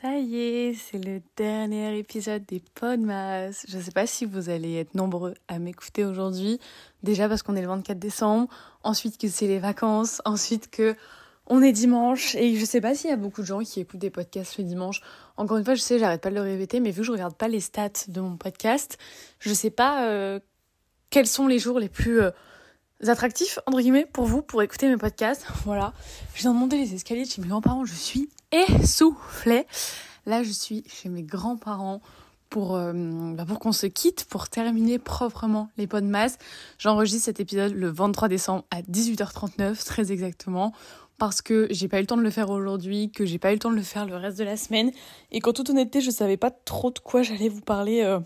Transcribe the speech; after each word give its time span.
Ça 0.00 0.16
y 0.16 0.36
est, 0.36 0.74
c'est 0.74 1.04
le 1.04 1.20
dernier 1.36 1.98
épisode 1.98 2.44
des 2.46 2.62
Podmas. 2.76 3.64
Je 3.66 3.78
ne 3.78 3.82
sais 3.82 3.90
pas 3.90 4.06
si 4.06 4.26
vous 4.26 4.48
allez 4.48 4.76
être 4.76 4.94
nombreux 4.94 5.34
à 5.48 5.58
m'écouter 5.58 6.04
aujourd'hui. 6.04 6.60
Déjà 7.02 7.28
parce 7.28 7.42
qu'on 7.42 7.56
est 7.56 7.62
le 7.62 7.66
24 7.66 7.98
décembre, 7.98 8.46
ensuite 8.84 9.18
que 9.18 9.26
c'est 9.26 9.48
les 9.48 9.58
vacances, 9.58 10.22
ensuite 10.24 10.70
que 10.70 10.94
on 11.48 11.62
est 11.62 11.72
dimanche 11.72 12.36
et 12.36 12.54
je 12.54 12.64
sais 12.64 12.80
pas 12.80 12.94
s'il 12.94 13.10
y 13.10 13.12
a 13.12 13.16
beaucoup 13.16 13.40
de 13.40 13.46
gens 13.46 13.58
qui 13.58 13.80
écoutent 13.80 13.98
des 13.98 14.10
podcasts 14.10 14.56
le 14.58 14.62
dimanche. 14.62 15.02
Encore 15.36 15.56
une 15.56 15.64
fois, 15.64 15.74
je 15.74 15.80
sais, 15.80 15.98
j'arrête 15.98 16.20
pas 16.20 16.30
de 16.30 16.36
le 16.36 16.42
répéter, 16.42 16.78
mais 16.78 16.92
vu 16.92 17.00
que 17.00 17.06
je 17.06 17.12
regarde 17.12 17.34
pas 17.34 17.48
les 17.48 17.58
stats 17.58 18.06
de 18.06 18.20
mon 18.20 18.36
podcast, 18.36 18.98
je 19.40 19.52
sais 19.52 19.70
pas 19.70 20.06
euh, 20.06 20.38
quels 21.10 21.26
sont 21.26 21.48
les 21.48 21.58
jours 21.58 21.80
les 21.80 21.88
plus 21.88 22.20
euh, 22.20 22.30
attractifs 23.08 23.58
entre 23.66 23.80
guillemets 23.80 24.06
pour 24.06 24.26
vous 24.26 24.42
pour 24.42 24.62
écouter 24.62 24.88
mes 24.88 24.96
podcasts. 24.96 25.44
Voilà, 25.64 25.92
je 26.34 26.42
viens 26.42 26.54
de 26.54 26.58
monter 26.58 26.78
les 26.78 26.94
escaliers 26.94 27.24
chez 27.24 27.42
mes 27.42 27.48
grands-parents, 27.48 27.84
je 27.84 27.94
suis 27.94 28.28
essoufflée. 28.52 29.66
Là, 30.26 30.42
je 30.42 30.50
suis 30.50 30.84
chez 30.88 31.08
mes 31.08 31.22
grands-parents 31.22 32.00
pour, 32.50 32.76
euh, 32.76 32.92
bah 33.34 33.44
pour 33.46 33.58
qu'on 33.58 33.72
se 33.72 33.86
quitte, 33.86 34.24
pour 34.24 34.48
terminer 34.48 34.98
proprement 34.98 35.70
les 35.76 35.86
pots 35.86 36.00
de 36.00 36.06
masse. 36.06 36.38
J'enregistre 36.78 37.26
cet 37.26 37.40
épisode 37.40 37.72
le 37.72 37.90
23 37.90 38.28
décembre 38.28 38.64
à 38.70 38.82
18h39, 38.82 39.84
très 39.84 40.12
exactement, 40.12 40.72
parce 41.18 41.42
que 41.42 41.66
j'ai 41.70 41.88
pas 41.88 41.98
eu 41.98 42.02
le 42.02 42.06
temps 42.06 42.16
de 42.16 42.22
le 42.22 42.30
faire 42.30 42.50
aujourd'hui, 42.50 43.10
que 43.10 43.26
j'ai 43.26 43.38
pas 43.38 43.50
eu 43.50 43.54
le 43.54 43.58
temps 43.58 43.70
de 43.70 43.76
le 43.76 43.82
faire 43.82 44.06
le 44.06 44.16
reste 44.16 44.38
de 44.38 44.44
la 44.44 44.56
semaine, 44.56 44.90
et 45.30 45.40
qu'en 45.40 45.52
toute 45.52 45.70
honnêteté, 45.70 46.00
je 46.00 46.10
savais 46.10 46.36
pas 46.36 46.50
trop 46.50 46.90
de 46.90 46.98
quoi 46.98 47.22
j'allais 47.22 47.48
vous 47.48 47.60
parler. 47.60 48.02
Euh, 48.02 48.20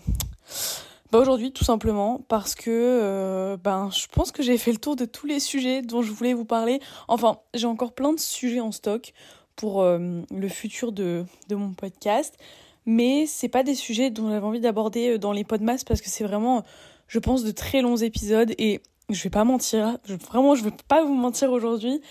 bah 1.11 1.19
aujourd'hui, 1.19 1.51
tout 1.51 1.63
simplement, 1.63 2.25
parce 2.27 2.55
que 2.55 2.69
euh, 2.71 3.57
ben, 3.57 3.89
je 3.91 4.07
pense 4.11 4.31
que 4.31 4.41
j'ai 4.41 4.57
fait 4.57 4.71
le 4.71 4.79
tour 4.79 4.95
de 4.95 5.05
tous 5.05 5.27
les 5.27 5.39
sujets 5.39 5.81
dont 5.81 6.01
je 6.01 6.11
voulais 6.11 6.33
vous 6.33 6.45
parler. 6.45 6.79
Enfin, 7.07 7.37
j'ai 7.53 7.67
encore 7.67 7.93
plein 7.93 8.13
de 8.13 8.19
sujets 8.19 8.61
en 8.61 8.71
stock 8.71 9.13
pour 9.55 9.81
euh, 9.81 10.21
le 10.31 10.47
futur 10.47 10.91
de, 10.91 11.25
de, 11.49 11.55
mon 11.55 11.73
podcast. 11.73 12.37
Mais 12.85 13.25
c'est 13.27 13.49
pas 13.49 13.63
des 13.63 13.75
sujets 13.75 14.09
dont 14.09 14.29
j'avais 14.29 14.45
envie 14.45 14.59
d'aborder 14.59 15.11
euh, 15.11 15.17
dans 15.17 15.31
les 15.31 15.43
podcasts 15.43 15.87
parce 15.87 16.01
que 16.01 16.09
c'est 16.09 16.23
vraiment, 16.23 16.63
je 17.07 17.19
pense, 17.19 17.43
de 17.43 17.51
très 17.51 17.81
longs 17.81 17.97
épisodes 17.97 18.53
et 18.57 18.81
je 19.09 19.21
vais 19.23 19.29
pas 19.29 19.43
mentir, 19.43 19.97
vraiment, 20.29 20.55
je 20.55 20.63
vais 20.63 20.71
pas 20.87 21.03
vous 21.03 21.13
mentir 21.13 21.51
aujourd'hui. 21.51 22.01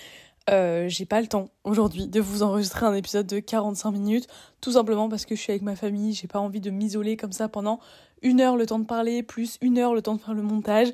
Euh, 0.51 0.89
j'ai 0.89 1.07
pas 1.07 1.21
le 1.21 1.29
temps 1.29 1.51
aujourd'hui 1.63 2.09
de 2.09 2.21
vous 2.21 2.43
enregistrer 2.43 2.85
un 2.87 2.95
épisode 2.95 3.27
de 3.27 3.39
45 3.39 3.93
minutes, 3.93 4.27
tout 4.61 4.73
simplement 4.73 5.09
parce 5.09 5.25
que 5.25 5.37
je 5.37 5.41
suis 5.41 5.53
avec 5.53 5.63
ma 5.63 5.77
famille, 5.77 6.15
j'ai 6.15 6.27
pas 6.27 6.41
envie 6.41 6.61
de 6.61 6.71
m'isoler 6.71 7.17
comme 7.17 7.33
ça 7.33 7.49
pendant 7.49 7.79
une 8.23 8.41
heure 8.41 8.57
le 8.57 8.67
temps 8.67 8.81
de 8.81 8.85
parler, 8.85 9.23
plus 9.23 9.59
une 9.61 9.79
heure 9.79 9.95
le 9.95 10.03
temps 10.03 10.17
de 10.17 10.21
faire 10.21 10.35
le 10.35 10.43
montage. 10.43 10.89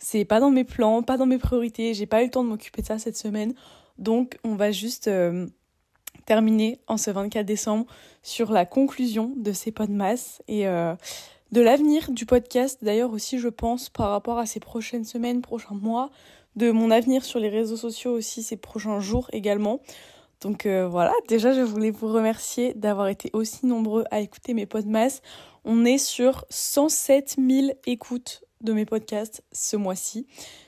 C'est 0.00 0.24
pas 0.24 0.40
dans 0.40 0.50
mes 0.50 0.64
plans, 0.64 1.02
pas 1.02 1.16
dans 1.16 1.26
mes 1.26 1.38
priorités, 1.38 1.94
j'ai 1.94 2.06
pas 2.06 2.22
eu 2.22 2.26
le 2.26 2.30
temps 2.30 2.44
de 2.44 2.48
m'occuper 2.48 2.82
de 2.82 2.86
ça 2.86 2.98
cette 2.98 3.16
semaine. 3.16 3.54
Donc 3.98 4.38
on 4.44 4.54
va 4.54 4.70
juste 4.70 5.08
euh, 5.08 5.46
terminer 6.26 6.78
en 6.86 6.96
ce 6.96 7.10
24 7.10 7.44
décembre 7.44 7.86
sur 8.22 8.52
la 8.52 8.66
conclusion 8.66 9.32
de 9.36 9.52
ces 9.52 9.72
podcasts 9.72 10.42
et 10.48 10.66
euh, 10.68 10.94
de 11.52 11.60
l'avenir 11.60 12.10
du 12.10 12.26
podcast. 12.26 12.78
D'ailleurs 12.82 13.12
aussi, 13.12 13.38
je 13.38 13.48
pense, 13.48 13.88
par 13.88 14.10
rapport 14.10 14.38
à 14.38 14.46
ces 14.46 14.60
prochaines 14.60 15.04
semaines, 15.04 15.42
prochains 15.42 15.74
mois, 15.74 16.10
de 16.56 16.70
mon 16.70 16.90
avenir 16.90 17.24
sur 17.24 17.38
les 17.38 17.48
réseaux 17.48 17.76
sociaux 17.76 18.12
aussi 18.12 18.42
ces 18.42 18.56
prochains 18.56 19.00
jours 19.00 19.28
également. 19.32 19.80
Donc 20.40 20.66
euh, 20.66 20.88
voilà, 20.88 21.12
déjà 21.28 21.52
je 21.52 21.60
voulais 21.60 21.90
vous 21.90 22.08
remercier 22.08 22.74
d'avoir 22.74 23.08
été 23.08 23.30
aussi 23.34 23.66
nombreux 23.66 24.04
à 24.10 24.20
écouter 24.20 24.54
mes 24.54 24.66
podcasts. 24.66 25.22
On 25.64 25.84
est 25.84 25.98
sur 25.98 26.44
107 26.48 27.36
000 27.38 27.72
écoutes 27.86 28.42
de 28.62 28.72
mes 28.72 28.86
podcasts 28.86 29.42
ce 29.52 29.76
mois-ci. 29.76 30.26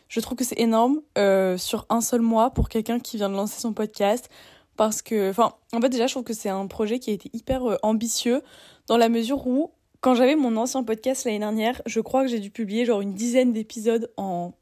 Je 0.09 0.21
trouve 0.21 0.37
que 0.37 0.45
c'est 0.45 0.61
énorme 0.61 1.01
euh, 1.17 1.57
sur 1.57 1.87
un 1.89 2.03
seul 2.03 2.21
mois 2.21 2.51
pour 2.51 2.69
quelqu'un 2.69 2.99
qui 2.99 3.17
vient 3.17 3.31
de 3.31 3.35
lancer 3.35 3.61
son 3.61 3.73
podcast 3.73 4.29
parce 4.77 5.03
que, 5.03 5.31
enfin, 5.31 5.55
en 5.73 5.81
fait 5.81 5.89
déjà 5.89 6.07
je 6.07 6.15
trouve 6.15 6.25
que 6.25 6.35
c'est 6.35 6.49
un 6.49 6.67
projet 6.67 6.99
qui 6.99 7.11
a 7.11 7.13
été 7.13 7.31
hyper 7.33 7.65
euh, 7.65 7.77
ambitieux 7.83 8.43
dans 8.87 8.97
la 8.97 9.09
mesure 9.09 9.47
où 9.47 9.71
quand 10.01 10.15
j'avais 10.15 10.35
mon 10.35 10.57
ancien 10.57 10.83
podcast 10.83 11.25
l'année 11.25 11.39
dernière, 11.39 11.81
je 11.87 12.01
crois 12.01 12.23
que 12.23 12.29
j'ai 12.29 12.41
dû 12.41 12.51
publier 12.51 12.85
genre 12.85 13.01
une 13.01 13.15
dizaine 13.15 13.53
d'épisodes 13.53 14.11
en 14.17 14.53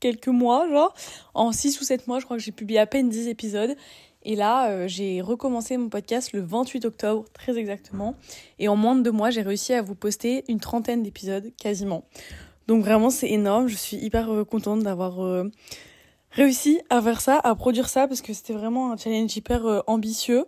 quelques 0.00 0.28
mois, 0.28 0.68
genre 0.68 0.94
en 1.34 1.52
6 1.52 1.80
ou 1.80 1.84
7 1.84 2.08
mois, 2.08 2.18
je 2.18 2.24
crois 2.24 2.36
que 2.36 2.42
j'ai 2.42 2.52
publié 2.52 2.80
à 2.80 2.86
peine 2.86 3.08
10 3.08 3.28
épisodes. 3.28 3.76
Et 4.22 4.36
là, 4.36 4.68
euh, 4.70 4.88
j'ai 4.88 5.22
recommencé 5.22 5.76
mon 5.76 5.88
podcast 5.88 6.32
le 6.32 6.40
28 6.40 6.84
octobre, 6.84 7.24
très 7.32 7.56
exactement. 7.56 8.16
Et 8.58 8.68
en 8.68 8.76
moins 8.76 8.94
de 8.94 9.02
deux 9.02 9.12
mois, 9.12 9.30
j'ai 9.30 9.42
réussi 9.42 9.72
à 9.72 9.80
vous 9.80 9.94
poster 9.94 10.44
une 10.48 10.60
trentaine 10.60 11.02
d'épisodes, 11.02 11.52
quasiment. 11.56 12.04
Donc 12.66 12.84
vraiment, 12.84 13.10
c'est 13.10 13.30
énorme. 13.30 13.68
Je 13.68 13.76
suis 13.76 13.96
hyper 13.96 14.30
euh, 14.30 14.44
contente 14.44 14.82
d'avoir 14.82 15.20
réussi 16.30 16.80
à 16.90 17.02
faire 17.02 17.20
ça, 17.20 17.40
à 17.42 17.54
produire 17.54 17.88
ça, 17.88 18.06
parce 18.06 18.20
que 18.20 18.32
c'était 18.32 18.52
vraiment 18.52 18.92
un 18.92 18.96
challenge 18.96 19.36
hyper 19.36 19.66
euh, 19.66 19.80
ambitieux. 19.86 20.44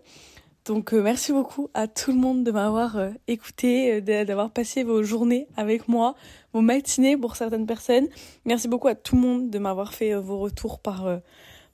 Donc 0.64 0.94
euh, 0.94 1.02
merci 1.02 1.32
beaucoup 1.32 1.68
à 1.74 1.88
tout 1.88 2.12
le 2.12 2.18
monde 2.18 2.44
de 2.44 2.52
m'avoir 2.52 2.96
euh, 2.96 3.10
écouté, 3.26 4.00
d'avoir 4.00 4.50
passé 4.50 4.84
vos 4.84 5.02
journées 5.02 5.48
avec 5.56 5.88
moi, 5.88 6.14
vos 6.52 6.60
matinées 6.60 7.16
pour 7.16 7.34
certaines 7.34 7.66
personnes. 7.66 8.06
Merci 8.44 8.68
beaucoup 8.68 8.88
à 8.88 8.94
tout 8.94 9.16
le 9.16 9.22
monde 9.22 9.50
de 9.50 9.58
m'avoir 9.58 9.92
fait 9.92 10.14
vos 10.14 10.38
retours 10.38 10.78
par 10.78 11.20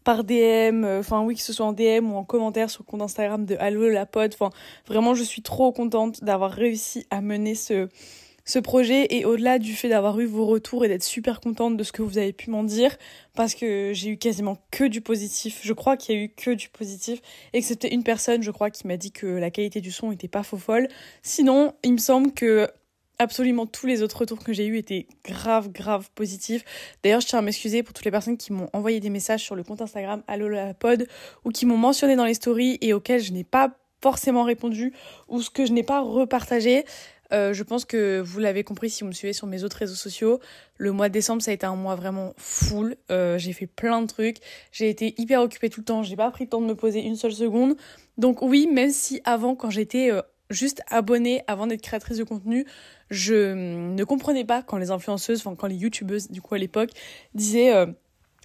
par 0.04 0.24
DM, 0.24 0.86
enfin 0.86 1.22
oui 1.22 1.34
que 1.34 1.42
ce 1.42 1.52
soit 1.52 1.66
en 1.66 1.74
DM 1.74 2.10
ou 2.10 2.16
en 2.16 2.24
commentaire 2.24 2.70
sur 2.70 2.82
le 2.82 2.90
compte 2.90 3.02
Instagram 3.02 3.44
de 3.44 3.56
Allo 3.60 3.90
la. 3.90 4.06
Enfin 4.16 4.48
vraiment 4.86 5.14
je 5.14 5.22
suis 5.22 5.42
trop 5.42 5.70
contente 5.70 6.24
d'avoir 6.24 6.50
réussi 6.50 7.06
à 7.10 7.20
mener 7.20 7.54
ce 7.54 7.88
ce 8.48 8.58
projet 8.58 9.06
et 9.10 9.26
au-delà 9.26 9.58
du 9.58 9.74
fait 9.74 9.90
d'avoir 9.90 10.18
eu 10.18 10.24
vos 10.24 10.46
retours 10.46 10.82
et 10.82 10.88
d'être 10.88 11.04
super 11.04 11.40
contente 11.40 11.76
de 11.76 11.84
ce 11.84 11.92
que 11.92 12.00
vous 12.00 12.16
avez 12.16 12.32
pu 12.32 12.48
m'en 12.48 12.64
dire 12.64 12.96
parce 13.34 13.54
que 13.54 13.92
j'ai 13.92 14.08
eu 14.08 14.16
quasiment 14.16 14.56
que 14.70 14.84
du 14.84 15.02
positif. 15.02 15.60
Je 15.62 15.72
crois 15.74 15.98
qu'il 15.98 16.16
y 16.16 16.18
a 16.18 16.22
eu 16.22 16.28
que 16.30 16.52
du 16.52 16.70
positif 16.70 17.20
excepté 17.52 17.92
une 17.92 18.02
personne, 18.02 18.42
je 18.42 18.50
crois, 18.50 18.70
qui 18.70 18.86
m'a 18.86 18.96
dit 18.96 19.12
que 19.12 19.26
la 19.26 19.50
qualité 19.50 19.82
du 19.82 19.92
son 19.92 20.12
était 20.12 20.28
pas 20.28 20.42
faux 20.42 20.56
folle. 20.56 20.88
Sinon, 21.22 21.74
il 21.84 21.92
me 21.92 21.98
semble 21.98 22.32
que 22.32 22.66
absolument 23.18 23.66
tous 23.66 23.86
les 23.86 24.02
autres 24.02 24.20
retours 24.20 24.42
que 24.42 24.54
j'ai 24.54 24.66
eus 24.66 24.78
étaient 24.78 25.08
grave, 25.26 25.70
grave 25.70 26.08
positifs. 26.14 26.64
D'ailleurs, 27.02 27.20
je 27.20 27.26
tiens 27.26 27.40
à 27.40 27.42
m'excuser 27.42 27.82
pour 27.82 27.92
toutes 27.92 28.06
les 28.06 28.10
personnes 28.10 28.38
qui 28.38 28.54
m'ont 28.54 28.70
envoyé 28.72 28.98
des 28.98 29.10
messages 29.10 29.42
sur 29.42 29.56
le 29.56 29.62
compte 29.62 29.82
Instagram 29.82 30.22
Allo 30.26 30.48
la 30.48 30.72
pod 30.72 31.06
ou 31.44 31.50
qui 31.50 31.66
m'ont 31.66 31.76
mentionné 31.76 32.16
dans 32.16 32.24
les 32.24 32.34
stories 32.34 32.78
et 32.80 32.94
auxquels 32.94 33.20
je 33.20 33.32
n'ai 33.32 33.44
pas 33.44 33.76
forcément 34.00 34.44
répondu 34.44 34.92
ou 35.28 35.42
ce 35.42 35.50
que 35.50 35.66
je 35.66 35.72
n'ai 35.72 35.82
pas 35.82 36.00
repartagé. 36.00 36.84
Euh, 37.32 37.52
je 37.52 37.62
pense 37.62 37.84
que 37.84 38.20
vous 38.20 38.40
l'avez 38.40 38.64
compris 38.64 38.90
si 38.90 39.02
vous 39.02 39.08
me 39.08 39.12
suivez 39.12 39.32
sur 39.32 39.46
mes 39.46 39.64
autres 39.64 39.76
réseaux 39.76 39.94
sociaux. 39.94 40.40
Le 40.76 40.92
mois 40.92 41.08
de 41.08 41.14
décembre, 41.14 41.42
ça 41.42 41.50
a 41.50 41.54
été 41.54 41.66
un 41.66 41.76
mois 41.76 41.94
vraiment 41.94 42.32
full. 42.36 42.96
Euh, 43.10 43.38
j'ai 43.38 43.52
fait 43.52 43.66
plein 43.66 44.02
de 44.02 44.06
trucs. 44.06 44.38
J'ai 44.72 44.88
été 44.88 45.14
hyper 45.18 45.42
occupée 45.42 45.70
tout 45.70 45.80
le 45.80 45.84
temps. 45.84 46.02
J'ai 46.02 46.16
pas 46.16 46.30
pris 46.30 46.44
le 46.44 46.50
temps 46.50 46.60
de 46.60 46.66
me 46.66 46.74
poser 46.74 47.00
une 47.00 47.16
seule 47.16 47.32
seconde. 47.32 47.76
Donc 48.16 48.42
oui, 48.42 48.68
même 48.72 48.90
si 48.90 49.20
avant, 49.24 49.54
quand 49.54 49.70
j'étais 49.70 50.10
euh, 50.10 50.22
juste 50.50 50.82
abonnée, 50.88 51.42
avant 51.46 51.66
d'être 51.66 51.82
créatrice 51.82 52.18
de 52.18 52.24
contenu, 52.24 52.66
je 53.10 53.54
ne 53.54 54.04
comprenais 54.04 54.44
pas 54.44 54.62
quand 54.62 54.78
les 54.78 54.90
influenceuses, 54.90 55.40
enfin 55.40 55.54
quand 55.54 55.66
les 55.66 55.76
youtubeuses, 55.76 56.30
du 56.30 56.42
coup 56.42 56.54
à 56.54 56.58
l'époque, 56.58 56.90
disaient 57.34 57.72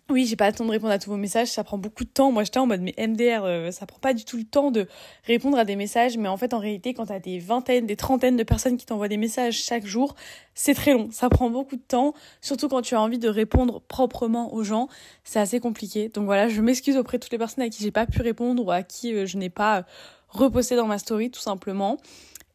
oui, 0.10 0.26
j'ai 0.26 0.36
pas 0.36 0.50
le 0.50 0.56
temps 0.56 0.66
de 0.66 0.72
répondre 0.72 0.92
à 0.92 1.00
tous 1.00 1.10
vos 1.10 1.18
messages, 1.18 1.48
ça 1.48 1.64
prend 1.64 1.78
beaucoup 1.78 2.04
de 2.04 2.10
temps. 2.10 2.32
Moi, 2.32 2.44
j'étais 2.44 2.60
en 2.60 2.68
mode, 2.68 2.82
mais 2.82 2.94
MDR, 2.98 3.46
euh, 3.46 3.72
ça 3.72 3.86
prend 3.86 4.00
pas 4.00 4.14
du 4.14 4.26
tout 4.26 4.36
le 4.36 4.44
temps 4.44 4.70
de 4.70 4.88
répondre 5.26 5.58
à 5.58 5.64
des 5.64 5.78
messages. 5.78 6.18
Mais 6.18 6.28
en 6.28 6.36
fait, 6.36 6.54
en 6.54 6.60
réalité, 6.60 6.94
quand 6.94 7.06
t'as 7.06 7.20
des 7.20 7.40
vingtaines, 7.40 7.86
des 7.86 7.96
trentaines 7.96 8.36
de 8.36 8.44
personnes 8.44 8.76
qui 8.76 8.86
t'envoient 8.86 9.08
des 9.08 9.18
messages 9.18 9.56
chaque 9.56 9.86
jour, 9.86 10.16
c'est 10.56 10.74
très 10.74 10.92
long. 10.92 11.10
Ça 11.12 11.30
prend 11.30 11.50
beaucoup 11.50 11.78
de 11.78 11.82
temps. 11.82 12.14
Surtout 12.42 12.68
quand 12.68 12.82
tu 12.82 12.96
as 12.96 13.02
envie 13.02 13.18
de 13.18 13.30
répondre 13.30 13.82
proprement 13.82 14.54
aux 14.54 14.64
gens. 14.64 14.90
C'est 15.24 15.40
assez 15.40 15.62
compliqué. 15.62 16.10
Donc 16.10 16.26
voilà, 16.26 16.50
je 16.50 16.62
m'excuse 16.62 16.98
auprès 16.98 17.18
de 17.18 17.24
toutes 17.24 17.32
les 17.32 17.38
personnes 17.38 17.64
à 17.64 17.70
qui 17.70 17.82
j'ai 17.82 17.92
pas 17.92 18.06
pu 18.06 18.22
répondre 18.22 18.64
ou 18.66 18.72
à 18.72 18.84
qui 18.84 19.14
euh, 19.14 19.26
je 19.26 19.38
n'ai 19.38 19.50
pas 19.50 19.86
reposté 20.28 20.76
dans 20.76 20.88
ma 20.88 20.98
story, 20.98 21.32
tout 21.32 21.40
simplement. 21.40 21.98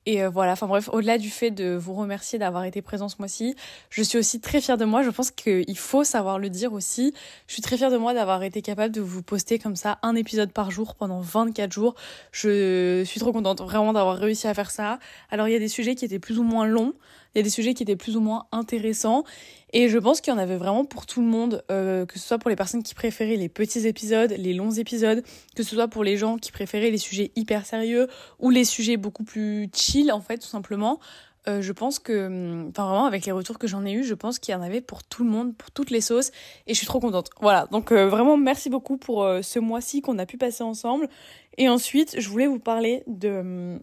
Et 0.08 0.22
euh, 0.22 0.30
voilà, 0.30 0.52
enfin 0.52 0.66
bref, 0.66 0.88
au-delà 0.90 1.18
du 1.18 1.28
fait 1.28 1.50
de 1.50 1.74
vous 1.74 1.92
remercier 1.92 2.38
d'avoir 2.38 2.64
été 2.64 2.80
présent 2.80 3.10
ce 3.10 3.16
mois-ci, 3.18 3.54
je 3.90 4.02
suis 4.02 4.16
aussi 4.16 4.40
très 4.40 4.62
fière 4.62 4.78
de 4.78 4.86
moi. 4.86 5.02
Je 5.02 5.10
pense 5.10 5.30
qu'il 5.30 5.76
faut 5.76 6.02
savoir 6.02 6.38
le 6.38 6.48
dire 6.48 6.72
aussi. 6.72 7.12
Je 7.46 7.52
suis 7.52 7.60
très 7.60 7.76
fière 7.76 7.90
de 7.90 7.98
moi 7.98 8.14
d'avoir 8.14 8.42
été 8.42 8.62
capable 8.62 8.94
de 8.94 9.02
vous 9.02 9.22
poster 9.22 9.58
comme 9.58 9.76
ça 9.76 9.98
un 10.02 10.14
épisode 10.14 10.50
par 10.50 10.70
jour 10.70 10.94
pendant 10.94 11.20
24 11.20 11.70
jours. 11.70 11.94
Je 12.32 13.04
suis 13.04 13.20
trop 13.20 13.34
contente 13.34 13.60
vraiment 13.60 13.92
d'avoir 13.92 14.16
réussi 14.16 14.48
à 14.48 14.54
faire 14.54 14.70
ça. 14.70 14.98
Alors 15.30 15.46
il 15.46 15.52
y 15.52 15.56
a 15.56 15.58
des 15.58 15.68
sujets 15.68 15.94
qui 15.94 16.06
étaient 16.06 16.18
plus 16.18 16.38
ou 16.38 16.42
moins 16.42 16.66
longs, 16.66 16.94
il 17.34 17.38
y 17.38 17.40
a 17.40 17.42
des 17.42 17.50
sujets 17.50 17.74
qui 17.74 17.82
étaient 17.82 17.96
plus 17.96 18.16
ou 18.16 18.20
moins 18.20 18.46
intéressants. 18.52 19.24
Et 19.72 19.88
je 19.88 19.98
pense 19.98 20.20
qu'il 20.20 20.32
y 20.32 20.36
en 20.36 20.38
avait 20.38 20.56
vraiment 20.56 20.84
pour 20.84 21.06
tout 21.06 21.20
le 21.20 21.26
monde, 21.26 21.62
euh, 21.70 22.06
que 22.06 22.18
ce 22.18 22.26
soit 22.26 22.38
pour 22.38 22.48
les 22.48 22.56
personnes 22.56 22.82
qui 22.82 22.94
préféraient 22.94 23.36
les 23.36 23.48
petits 23.48 23.86
épisodes, 23.86 24.34
les 24.36 24.54
longs 24.54 24.70
épisodes, 24.70 25.22
que 25.54 25.62
ce 25.62 25.74
soit 25.74 25.88
pour 25.88 26.04
les 26.04 26.16
gens 26.16 26.38
qui 26.38 26.52
préféraient 26.52 26.90
les 26.90 26.98
sujets 26.98 27.32
hyper 27.36 27.66
sérieux 27.66 28.08
ou 28.38 28.50
les 28.50 28.64
sujets 28.64 28.96
beaucoup 28.96 29.24
plus 29.24 29.68
chill 29.74 30.10
en 30.10 30.20
fait 30.20 30.38
tout 30.38 30.48
simplement. 30.48 31.00
Euh, 31.46 31.62
je 31.62 31.72
pense 31.72 31.98
que, 31.98 32.26
hum, 32.26 32.68
enfin 32.70 32.88
vraiment 32.88 33.06
avec 33.06 33.24
les 33.24 33.32
retours 33.32 33.58
que 33.58 33.66
j'en 33.66 33.84
ai 33.84 33.92
eu, 33.92 34.04
je 34.04 34.14
pense 34.14 34.38
qu'il 34.38 34.52
y 34.52 34.54
en 34.56 34.62
avait 34.62 34.80
pour 34.80 35.04
tout 35.04 35.22
le 35.22 35.30
monde, 35.30 35.56
pour 35.56 35.70
toutes 35.70 35.90
les 35.90 36.00
sauces, 36.00 36.30
et 36.66 36.74
je 36.74 36.78
suis 36.78 36.86
trop 36.86 37.00
contente. 37.00 37.30
Voilà, 37.40 37.66
donc 37.70 37.92
euh, 37.92 38.08
vraiment 38.08 38.36
merci 38.36 38.70
beaucoup 38.70 38.96
pour 38.96 39.26
ce 39.42 39.58
mois-ci 39.58 40.00
qu'on 40.00 40.18
a 40.18 40.26
pu 40.26 40.38
passer 40.38 40.62
ensemble. 40.64 41.08
Et 41.56 41.68
ensuite, 41.68 42.16
je 42.18 42.28
voulais 42.28 42.46
vous 42.46 42.58
parler 42.58 43.02
de 43.06 43.28
hum, 43.28 43.80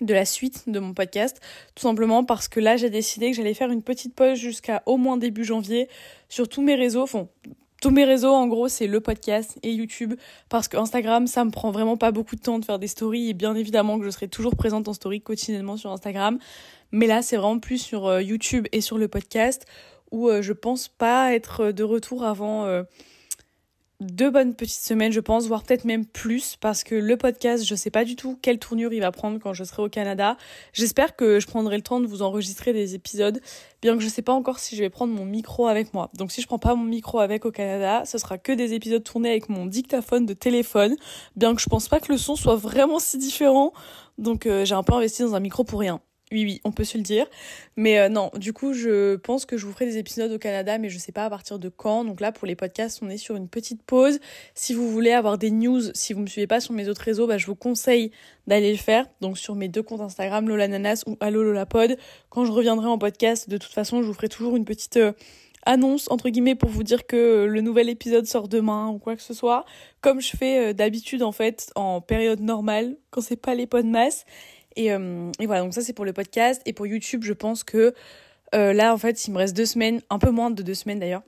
de 0.00 0.12
la 0.12 0.24
suite 0.24 0.64
de 0.68 0.78
mon 0.80 0.94
podcast, 0.94 1.40
tout 1.74 1.82
simplement 1.82 2.24
parce 2.24 2.48
que 2.48 2.60
là 2.60 2.76
j'ai 2.76 2.90
décidé 2.90 3.30
que 3.30 3.36
j'allais 3.36 3.54
faire 3.54 3.70
une 3.70 3.82
petite 3.82 4.14
pause 4.14 4.38
jusqu'à 4.38 4.82
au 4.86 4.96
moins 4.96 5.16
début 5.16 5.44
janvier 5.44 5.88
sur 6.28 6.48
tous 6.48 6.62
mes 6.62 6.74
réseaux, 6.74 7.02
enfin 7.02 7.28
tous 7.84 7.90
mes 7.90 8.04
réseaux, 8.04 8.32
en 8.32 8.46
gros, 8.46 8.68
c'est 8.68 8.86
le 8.86 9.00
podcast 9.00 9.58
et 9.62 9.70
YouTube. 9.70 10.14
Parce 10.48 10.68
que 10.68 10.78
Instagram, 10.78 11.26
ça 11.26 11.44
me 11.44 11.50
prend 11.50 11.70
vraiment 11.70 11.98
pas 11.98 12.12
beaucoup 12.12 12.34
de 12.34 12.40
temps 12.40 12.58
de 12.58 12.64
faire 12.64 12.78
des 12.78 12.86
stories. 12.86 13.28
Et 13.28 13.34
bien 13.34 13.54
évidemment 13.54 13.98
que 13.98 14.06
je 14.06 14.10
serai 14.10 14.26
toujours 14.26 14.56
présente 14.56 14.88
en 14.88 14.94
story 14.94 15.20
quotidiennement 15.20 15.76
sur 15.76 15.92
Instagram. 15.92 16.38
Mais 16.92 17.06
là, 17.06 17.20
c'est 17.20 17.36
vraiment 17.36 17.58
plus 17.58 17.76
sur 17.76 18.06
euh, 18.06 18.22
YouTube 18.22 18.66
et 18.72 18.80
sur 18.80 18.96
le 18.96 19.06
podcast 19.06 19.66
où 20.12 20.30
euh, 20.30 20.40
je 20.40 20.54
pense 20.54 20.88
pas 20.88 21.34
être 21.34 21.72
de 21.72 21.82
retour 21.82 22.24
avant 22.24 22.64
euh, 22.64 22.84
deux 24.00 24.30
bonnes 24.30 24.54
petites 24.54 24.82
semaines, 24.82 25.12
je 25.12 25.20
pense, 25.20 25.46
voire 25.46 25.62
peut-être 25.62 25.84
même 25.84 26.04
plus, 26.04 26.56
parce 26.56 26.84
que 26.84 26.94
le 26.94 27.16
podcast, 27.16 27.64
je 27.64 27.74
sais 27.74 27.90
pas 27.90 28.04
du 28.04 28.16
tout 28.16 28.38
quelle 28.42 28.58
tournure 28.58 28.92
il 28.92 29.00
va 29.00 29.12
prendre 29.12 29.38
quand 29.38 29.54
je 29.54 29.64
serai 29.64 29.82
au 29.82 29.88
Canada. 29.88 30.36
J'espère 30.72 31.16
que 31.16 31.40
je 31.40 31.46
prendrai 31.46 31.76
le 31.76 31.82
temps 31.82 32.00
de 32.00 32.06
vous 32.06 32.22
enregistrer 32.22 32.72
des 32.72 32.94
épisodes, 32.94 33.40
bien 33.82 33.96
que 33.96 34.02
je 34.02 34.08
sais 34.08 34.22
pas 34.22 34.32
encore 34.32 34.58
si 34.58 34.76
je 34.76 34.82
vais 34.82 34.90
prendre 34.90 35.14
mon 35.14 35.24
micro 35.24 35.68
avec 35.68 35.94
moi. 35.94 36.10
Donc 36.14 36.32
si 36.32 36.42
je 36.42 36.46
prends 36.46 36.58
pas 36.58 36.74
mon 36.74 36.84
micro 36.84 37.20
avec 37.20 37.44
au 37.44 37.52
Canada, 37.52 38.04
ce 38.04 38.18
sera 38.18 38.36
que 38.38 38.52
des 38.52 38.74
épisodes 38.74 39.04
tournés 39.04 39.30
avec 39.30 39.48
mon 39.48 39.66
dictaphone 39.66 40.26
de 40.26 40.34
téléphone, 40.34 40.96
bien 41.36 41.54
que 41.54 41.60
je 41.60 41.68
pense 41.68 41.88
pas 41.88 42.00
que 42.00 42.10
le 42.10 42.18
son 42.18 42.36
soit 42.36 42.56
vraiment 42.56 42.98
si 42.98 43.18
différent. 43.18 43.72
Donc 44.18 44.46
euh, 44.46 44.64
j'ai 44.64 44.74
un 44.74 44.82
peu 44.82 44.94
investi 44.94 45.22
dans 45.22 45.34
un 45.34 45.40
micro 45.40 45.64
pour 45.64 45.80
rien. 45.80 46.00
Oui, 46.32 46.44
oui, 46.44 46.60
on 46.64 46.72
peut 46.72 46.84
se 46.84 46.96
le 46.96 47.04
dire. 47.04 47.26
Mais 47.76 47.98
euh, 47.98 48.08
non, 48.08 48.30
du 48.34 48.54
coup, 48.54 48.72
je 48.72 49.16
pense 49.16 49.44
que 49.44 49.58
je 49.58 49.66
vous 49.66 49.72
ferai 49.72 49.84
des 49.84 49.98
épisodes 49.98 50.32
au 50.32 50.38
Canada, 50.38 50.78
mais 50.78 50.88
je 50.88 50.98
sais 50.98 51.12
pas 51.12 51.26
à 51.26 51.30
partir 51.30 51.58
de 51.58 51.68
quand. 51.68 52.04
Donc 52.04 52.20
là, 52.20 52.32
pour 52.32 52.46
les 52.46 52.56
podcasts, 52.56 53.00
on 53.02 53.10
est 53.10 53.18
sur 53.18 53.36
une 53.36 53.48
petite 53.48 53.82
pause. 53.82 54.18
Si 54.54 54.72
vous 54.72 54.90
voulez 54.90 55.12
avoir 55.12 55.36
des 55.36 55.50
news, 55.50 55.82
si 55.92 56.14
vous 56.14 56.20
me 56.20 56.26
suivez 56.26 56.46
pas 56.46 56.60
sur 56.60 56.72
mes 56.72 56.88
autres 56.88 57.02
réseaux, 57.02 57.26
bah, 57.26 57.36
je 57.36 57.46
vous 57.46 57.54
conseille 57.54 58.10
d'aller 58.46 58.72
le 58.72 58.78
faire. 58.78 59.06
Donc 59.20 59.36
sur 59.36 59.54
mes 59.54 59.68
deux 59.68 59.82
comptes 59.82 60.00
Instagram, 60.00 60.48
Lola 60.48 60.66
Nanas 60.66 61.04
ou 61.06 61.18
Allo 61.20 61.42
Lola 61.42 61.66
Pod. 61.66 61.96
Quand 62.30 62.46
je 62.46 62.52
reviendrai 62.52 62.86
en 62.86 62.98
podcast, 62.98 63.50
de 63.50 63.58
toute 63.58 63.72
façon, 63.72 64.02
je 64.02 64.06
vous 64.06 64.14
ferai 64.14 64.28
toujours 64.28 64.56
une 64.56 64.64
petite 64.64 64.96
euh, 64.96 65.12
annonce 65.66 66.10
entre 66.10 66.30
guillemets 66.30 66.54
pour 66.54 66.70
vous 66.70 66.82
dire 66.82 67.06
que 67.06 67.16
euh, 67.16 67.46
le 67.46 67.60
nouvel 67.60 67.88
épisode 67.88 68.26
sort 68.26 68.48
demain 68.48 68.88
ou 68.88 68.98
quoi 68.98 69.14
que 69.14 69.22
ce 69.22 69.34
soit. 69.34 69.66
Comme 70.00 70.22
je 70.22 70.36
fais 70.36 70.72
d'habitude 70.72 71.22
en 71.22 71.32
fait 71.32 71.70
en 71.74 72.00
période 72.00 72.40
normale, 72.40 72.96
quand 73.10 73.20
c'est 73.20 73.36
pas 73.36 73.54
les 73.54 73.68
masse. 73.84 74.24
Et, 74.76 74.92
euh, 74.92 75.30
et 75.40 75.46
voilà, 75.46 75.62
donc 75.62 75.74
ça 75.74 75.82
c'est 75.82 75.92
pour 75.92 76.04
le 76.04 76.12
podcast. 76.12 76.62
Et 76.66 76.72
pour 76.72 76.86
YouTube, 76.86 77.22
je 77.24 77.32
pense 77.32 77.64
que 77.64 77.94
euh, 78.54 78.72
là, 78.72 78.92
en 78.94 78.98
fait, 78.98 79.26
il 79.26 79.32
me 79.32 79.38
reste 79.38 79.56
deux 79.56 79.66
semaines, 79.66 80.00
un 80.10 80.18
peu 80.18 80.30
moins 80.30 80.50
de 80.50 80.62
deux 80.62 80.74
semaines 80.74 81.00
d'ailleurs, 81.00 81.22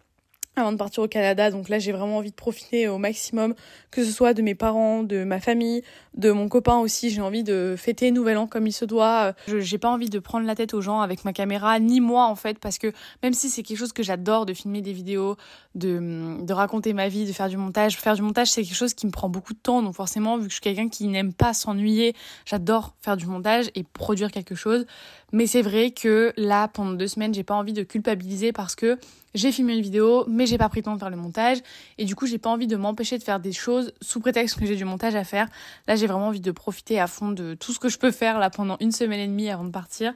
avant 0.56 0.72
de 0.72 0.78
partir 0.78 1.02
au 1.02 1.08
Canada. 1.08 1.50
Donc 1.50 1.68
là, 1.68 1.78
j'ai 1.78 1.92
vraiment 1.92 2.16
envie 2.16 2.30
de 2.30 2.36
profiter 2.36 2.88
au 2.88 2.96
maximum, 2.96 3.54
que 3.90 4.02
ce 4.02 4.10
soit 4.10 4.32
de 4.32 4.40
mes 4.40 4.54
parents, 4.54 5.02
de 5.02 5.22
ma 5.24 5.38
famille, 5.38 5.82
de 6.14 6.30
mon 6.30 6.48
copain 6.48 6.78
aussi. 6.78 7.10
J'ai 7.10 7.20
envie 7.20 7.44
de 7.44 7.74
fêter 7.76 8.10
Nouvel 8.10 8.38
An 8.38 8.46
comme 8.46 8.66
il 8.66 8.72
se 8.72 8.86
doit. 8.86 9.34
J'ai 9.46 9.78
pas 9.78 9.90
envie 9.90 10.08
de 10.08 10.18
prendre 10.18 10.46
la 10.46 10.54
tête 10.54 10.72
aux 10.72 10.80
gens 10.80 11.00
avec 11.00 11.24
ma 11.24 11.34
caméra, 11.34 11.78
ni 11.78 12.00
moi 12.00 12.24
en 12.24 12.36
fait, 12.36 12.58
parce 12.58 12.78
que 12.78 12.92
même 13.22 13.34
si 13.34 13.50
c'est 13.50 13.62
quelque 13.62 13.78
chose 13.78 13.92
que 13.92 14.02
j'adore 14.02 14.46
de 14.46 14.54
filmer 14.54 14.80
des 14.80 14.92
vidéos, 14.94 15.36
de, 15.74 16.42
de 16.42 16.52
raconter 16.54 16.94
ma 16.94 17.08
vie, 17.08 17.26
de 17.26 17.32
faire 17.32 17.48
du 17.48 17.58
montage, 17.58 17.98
faire 17.98 18.14
du 18.14 18.22
montage, 18.22 18.50
c'est 18.50 18.62
quelque 18.62 18.74
chose 18.74 18.94
qui 18.94 19.06
me 19.06 19.12
prend 19.12 19.28
beaucoup 19.28 19.52
de 19.52 19.58
temps. 19.58 19.82
Donc 19.82 19.94
forcément, 19.94 20.38
vu 20.38 20.44
que 20.44 20.50
je 20.50 20.54
suis 20.54 20.62
quelqu'un 20.62 20.88
qui 20.88 21.06
n'aime 21.08 21.34
pas 21.34 21.52
s'ennuyer, 21.52 22.14
j'adore 22.46 22.94
faire 23.00 23.18
du 23.18 23.26
montage 23.26 23.70
et 23.74 23.82
produire 23.82 24.30
quelque 24.30 24.54
chose. 24.54 24.86
Mais 25.32 25.46
c'est 25.46 25.62
vrai 25.62 25.90
que 25.90 26.32
là, 26.36 26.68
pendant 26.68 26.92
deux 26.92 27.08
semaines, 27.08 27.34
j'ai 27.34 27.42
pas 27.42 27.54
envie 27.54 27.72
de 27.72 27.82
culpabiliser 27.82 28.52
parce 28.52 28.76
que 28.76 28.98
j'ai 29.34 29.52
filmé 29.52 29.74
une 29.74 29.82
vidéo, 29.82 30.24
mais 30.28 30.46
j'ai 30.46 30.56
pas 30.56 30.68
pris 30.68 30.80
le 30.80 30.84
temps 30.84 30.94
de 30.94 30.98
faire 30.98 31.10
le 31.10 31.16
montage. 31.16 31.58
Et 31.98 32.04
du 32.04 32.14
coup, 32.14 32.26
j'ai 32.26 32.38
pas 32.38 32.50
envie 32.50 32.66
de 32.66 32.76
m'empêcher 32.76 33.18
de 33.18 33.22
faire 33.22 33.40
des 33.40 33.52
choses 33.52 33.92
sous 34.00 34.20
prétexte 34.20 34.58
que 34.58 34.66
j'ai 34.66 34.76
du 34.76 34.84
montage 34.84 35.14
à 35.14 35.24
faire. 35.24 35.48
Là, 35.88 35.96
j'ai 35.96 36.06
vraiment 36.06 36.28
envie 36.28 36.40
de 36.40 36.50
profiter 36.52 37.00
à 37.00 37.06
fond 37.06 37.32
de 37.32 37.54
tout 37.54 37.72
ce 37.72 37.78
que 37.78 37.88
je 37.88 37.98
peux 37.98 38.12
faire 38.12 38.38
là 38.38 38.50
pendant 38.50 38.76
une 38.80 38.92
semaine 38.92 39.20
et 39.20 39.26
demie 39.26 39.50
avant 39.50 39.64
de 39.64 39.70
partir. 39.70 40.14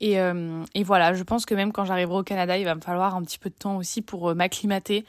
Et, 0.00 0.18
euh, 0.20 0.64
et 0.74 0.82
voilà, 0.82 1.12
je 1.14 1.22
pense 1.22 1.46
que 1.46 1.54
même 1.54 1.72
quand 1.72 1.84
j'arriverai 1.84 2.18
au 2.18 2.22
Canada, 2.22 2.56
il 2.56 2.64
va 2.64 2.74
me 2.74 2.80
falloir 2.80 3.14
un 3.14 3.22
petit 3.22 3.38
peu 3.38 3.50
de 3.50 3.54
temps 3.54 3.76
aussi 3.76 4.02
pour 4.02 4.30
euh, 4.30 4.34
m'acclimater 4.34 5.04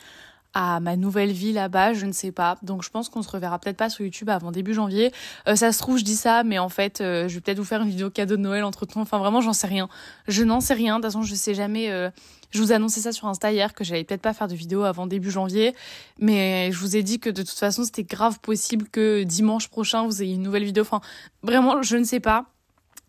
à 0.53 0.79
ma 0.79 0.95
nouvelle 0.95 1.31
vie 1.31 1.51
là-bas, 1.51 1.93
je 1.93 2.05
ne 2.05 2.11
sais 2.11 2.31
pas. 2.31 2.57
Donc 2.61 2.83
je 2.83 2.89
pense 2.89 3.09
qu'on 3.09 3.21
se 3.21 3.29
reverra 3.29 3.59
peut-être 3.59 3.77
pas 3.77 3.89
sur 3.89 4.03
YouTube 4.03 4.29
avant 4.29 4.51
début 4.51 4.73
janvier. 4.73 5.11
Euh, 5.47 5.55
ça 5.55 5.71
se 5.71 5.79
trouve, 5.79 5.97
je 5.97 6.03
dis 6.03 6.15
ça, 6.15 6.43
mais 6.43 6.59
en 6.59 6.69
fait, 6.69 7.01
euh, 7.01 7.27
je 7.27 7.35
vais 7.35 7.41
peut-être 7.41 7.57
vous 7.57 7.65
faire 7.65 7.81
une 7.81 7.89
vidéo 7.89 8.09
cadeau 8.09 8.37
de 8.37 8.41
Noël 8.41 8.63
entre 8.63 8.85
temps. 8.85 9.01
Enfin 9.01 9.17
vraiment, 9.17 9.41
j'en 9.41 9.53
sais 9.53 9.67
rien. 9.67 9.89
Je 10.27 10.43
n'en 10.43 10.61
sais 10.61 10.75
rien. 10.75 10.97
De 10.99 11.01
toute 11.01 11.11
façon, 11.11 11.23
je 11.23 11.33
sais 11.35 11.53
jamais. 11.53 11.91
Euh, 11.91 12.09
je 12.51 12.61
vous 12.61 12.71
ai 12.71 12.75
annoncé 12.75 13.01
ça 13.01 13.11
sur 13.11 13.27
Insta 13.27 13.51
hier 13.51 13.73
que 13.73 13.83
j'allais 13.83 14.03
peut-être 14.03 14.21
pas 14.21 14.33
faire 14.33 14.47
de 14.47 14.53
vidéo 14.53 14.83
avant 14.83 15.07
début 15.07 15.31
janvier, 15.31 15.73
mais 16.19 16.71
je 16.71 16.77
vous 16.77 16.95
ai 16.95 17.01
dit 17.01 17.19
que 17.19 17.31
de 17.31 17.41
toute 17.41 17.57
façon, 17.57 17.83
c'était 17.83 18.03
grave 18.03 18.39
possible 18.41 18.87
que 18.89 19.23
dimanche 19.23 19.69
prochain 19.69 20.05
vous 20.05 20.21
ayez 20.21 20.35
une 20.35 20.43
nouvelle 20.43 20.63
vidéo. 20.63 20.83
Enfin, 20.83 21.01
vraiment, 21.41 21.81
je 21.81 21.97
ne 21.97 22.03
sais 22.03 22.19
pas. 22.19 22.45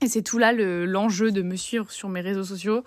Et 0.00 0.08
c'est 0.08 0.22
tout 0.22 0.38
là 0.38 0.52
l'enjeu 0.52 1.30
de 1.30 1.42
me 1.42 1.56
suivre 1.56 1.90
sur 1.90 2.08
mes 2.08 2.20
réseaux 2.22 2.44
sociaux. 2.44 2.84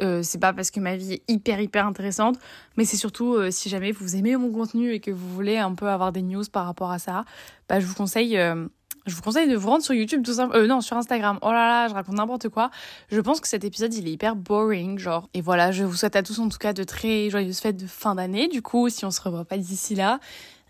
Euh, 0.00 0.22
c'est 0.22 0.38
pas 0.38 0.52
parce 0.52 0.70
que 0.70 0.80
ma 0.80 0.96
vie 0.96 1.14
est 1.14 1.22
hyper 1.28 1.60
hyper 1.60 1.86
intéressante, 1.86 2.36
mais 2.76 2.84
c'est 2.84 2.96
surtout 2.96 3.34
euh, 3.34 3.50
si 3.50 3.68
jamais 3.68 3.92
vous 3.92 4.16
aimez 4.16 4.36
mon 4.36 4.50
contenu 4.52 4.92
et 4.92 5.00
que 5.00 5.10
vous 5.10 5.28
voulez 5.34 5.58
un 5.58 5.74
peu 5.74 5.88
avoir 5.88 6.12
des 6.12 6.22
news 6.22 6.44
par 6.52 6.66
rapport 6.66 6.90
à 6.90 6.98
ça, 6.98 7.24
bah 7.68 7.80
je 7.80 7.86
vous 7.86 7.94
conseille 7.94 8.38
euh, 8.38 8.66
je 9.06 9.14
vous 9.14 9.22
conseille 9.22 9.48
de 9.48 9.56
vous 9.56 9.68
rendre 9.70 9.82
sur 9.82 9.94
YouTube 9.94 10.22
tout 10.22 10.34
simplement. 10.34 10.66
non, 10.66 10.80
sur 10.82 10.96
Instagram. 10.96 11.38
Oh 11.40 11.50
là 11.50 11.66
là, 11.66 11.88
je 11.88 11.94
raconte 11.94 12.16
n'importe 12.16 12.50
quoi. 12.50 12.70
Je 13.10 13.20
pense 13.20 13.40
que 13.40 13.48
cet 13.48 13.64
épisode, 13.64 13.94
il 13.94 14.06
est 14.06 14.12
hyper 14.12 14.36
boring, 14.36 14.98
genre. 14.98 15.30
Et 15.32 15.40
voilà, 15.40 15.72
je 15.72 15.82
vous 15.84 15.94
souhaite 15.94 16.14
à 16.14 16.22
tous 16.22 16.38
en 16.40 16.48
tout 16.50 16.58
cas 16.58 16.74
de 16.74 16.84
très 16.84 17.30
joyeuses 17.30 17.58
fêtes 17.58 17.78
de 17.78 17.86
fin 17.86 18.14
d'année. 18.14 18.48
Du 18.48 18.60
coup, 18.60 18.90
si 18.90 19.06
on 19.06 19.10
se 19.10 19.22
revoit 19.22 19.46
pas 19.46 19.56
d'ici 19.56 19.94
là, 19.94 20.20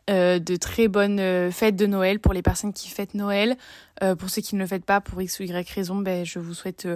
de 0.08 0.56
très 0.56 0.86
bonnes 0.86 1.50
fêtes 1.50 1.75
de 1.75 1.86
Noël 1.86 2.20
pour 2.20 2.32
les 2.32 2.42
personnes 2.42 2.72
qui 2.72 2.88
fêtent 2.88 3.14
Noël. 3.14 3.56
pour 4.19 4.30
ceux 4.30 4.40
qui 4.40 4.54
ne 4.54 4.60
le 4.60 4.66
fêtent 4.69 4.86
pas 4.86 5.00
pour 5.00 5.20
X 5.20 5.40
ou 5.40 5.42
Y 5.42 5.69
raison, 5.70 5.96
ben, 5.96 6.25
je 6.25 6.38
vous 6.38 6.54
souhaite 6.54 6.86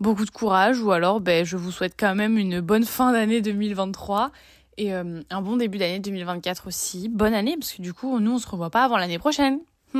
beaucoup 0.00 0.24
de 0.24 0.30
courage 0.30 0.80
ou 0.80 0.92
alors 0.92 1.20
ben, 1.20 1.44
je 1.44 1.56
vous 1.56 1.70
souhaite 1.70 1.94
quand 1.98 2.14
même 2.14 2.38
une 2.38 2.60
bonne 2.60 2.84
fin 2.84 3.12
d'année 3.12 3.40
2023 3.40 4.32
et 4.78 4.94
euh, 4.94 5.20
un 5.30 5.42
bon 5.42 5.56
début 5.56 5.78
d'année 5.78 6.00
2024 6.00 6.66
aussi. 6.66 7.08
Bonne 7.08 7.34
année 7.34 7.56
parce 7.58 7.72
que 7.72 7.82
du 7.82 7.92
coup 7.92 8.18
nous 8.18 8.32
on 8.32 8.38
se 8.38 8.48
revoit 8.48 8.70
pas 8.70 8.84
avant 8.84 8.96
l'année 8.96 9.18
prochaine. 9.18 9.60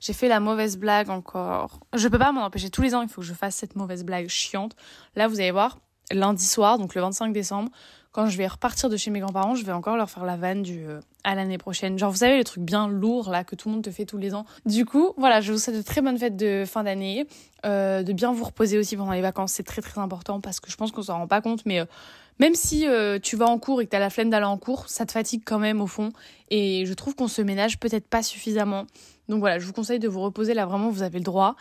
J'ai 0.00 0.12
fait 0.12 0.28
la 0.28 0.40
mauvaise 0.40 0.76
blague 0.76 1.10
encore. 1.10 1.80
Je 1.94 2.08
peux 2.08 2.18
pas 2.18 2.32
m'en 2.32 2.44
empêcher 2.44 2.70
tous 2.70 2.82
les 2.82 2.94
ans, 2.94 3.02
il 3.02 3.08
faut 3.08 3.22
que 3.22 3.26
je 3.26 3.34
fasse 3.34 3.56
cette 3.56 3.76
mauvaise 3.76 4.04
blague 4.04 4.28
chiante. 4.28 4.76
Là 5.16 5.28
vous 5.28 5.40
allez 5.40 5.50
voir, 5.50 5.78
lundi 6.12 6.44
soir, 6.44 6.78
donc 6.78 6.94
le 6.94 7.00
25 7.00 7.32
décembre, 7.32 7.70
quand 8.14 8.28
je 8.28 8.38
vais 8.38 8.46
repartir 8.46 8.88
de 8.88 8.96
chez 8.96 9.10
mes 9.10 9.18
grands-parents, 9.18 9.56
je 9.56 9.64
vais 9.64 9.72
encore 9.72 9.96
leur 9.96 10.08
faire 10.08 10.24
la 10.24 10.36
vanne 10.36 10.62
du 10.62 10.86
euh, 10.86 11.00
à 11.24 11.34
l'année 11.34 11.58
prochaine. 11.58 11.98
Genre, 11.98 12.12
vous 12.12 12.18
savez, 12.18 12.36
les 12.36 12.44
trucs 12.44 12.62
bien 12.62 12.86
lourds 12.86 13.28
là 13.28 13.42
que 13.42 13.56
tout 13.56 13.68
le 13.68 13.74
monde 13.74 13.82
te 13.82 13.90
fait 13.90 14.04
tous 14.04 14.18
les 14.18 14.34
ans. 14.36 14.46
Du 14.66 14.86
coup, 14.86 15.14
voilà, 15.16 15.40
je 15.40 15.52
vous 15.52 15.58
souhaite 15.58 15.76
de 15.76 15.82
très 15.82 16.00
bonnes 16.00 16.16
fêtes 16.16 16.36
de 16.36 16.64
fin 16.64 16.84
d'année, 16.84 17.26
euh, 17.66 18.04
de 18.04 18.12
bien 18.12 18.32
vous 18.32 18.44
reposer 18.44 18.78
aussi 18.78 18.96
pendant 18.96 19.10
les 19.10 19.20
vacances, 19.20 19.54
c'est 19.54 19.64
très 19.64 19.82
très 19.82 20.00
important 20.00 20.40
parce 20.40 20.60
que 20.60 20.70
je 20.70 20.76
pense 20.76 20.92
qu'on 20.92 21.02
s'en 21.02 21.18
rend 21.18 21.26
pas 21.26 21.40
compte, 21.40 21.66
mais 21.66 21.80
euh, 21.80 21.86
même 22.38 22.54
si 22.54 22.86
tu 23.22 23.36
vas 23.36 23.46
en 23.46 23.58
cours 23.58 23.80
et 23.80 23.86
que 23.86 23.90
tu 23.90 23.96
as 23.96 24.00
la 24.00 24.10
flemme 24.10 24.30
d'aller 24.30 24.46
en 24.46 24.58
cours, 24.58 24.88
ça 24.88 25.06
te 25.06 25.12
fatigue 25.12 25.42
quand 25.44 25.58
même 25.58 25.80
au 25.80 25.86
fond. 25.88 26.12
Et 26.50 26.84
je 26.86 26.92
trouve 26.92 27.14
qu'on 27.14 27.28
se 27.28 27.42
ménage 27.42 27.78
peut-être 27.78 28.08
pas 28.08 28.22
suffisamment. 28.22 28.86
Donc 29.28 29.38
voilà, 29.38 29.60
je 29.60 29.66
vous 29.66 29.72
conseille 29.72 30.00
de 30.00 30.08
vous 30.08 30.20
reposer 30.20 30.52
là, 30.52 30.66
vraiment, 30.66 30.90
vous 30.90 31.02
avez 31.02 31.18
le 31.18 31.24
droit. 31.24 31.54